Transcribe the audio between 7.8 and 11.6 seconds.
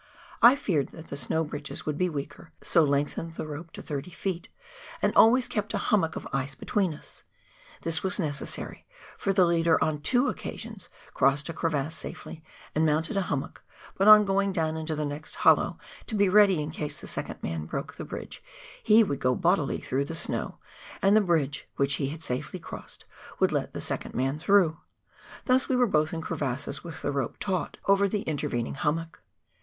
This was necessary, for the leader on two occasions crossed a